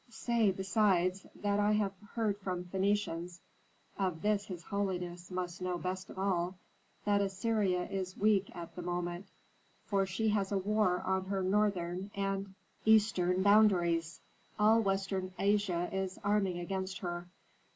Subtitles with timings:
[0.09, 3.39] "Say, besides, that I have heard from Phœnicians
[3.99, 6.55] (of this his holiness must know best of all)
[7.05, 9.27] that Assyria is weak at the moment,
[9.85, 14.21] for she has a war on her northern and eastern boundaries;
[14.57, 17.27] all western Asia is arming against her.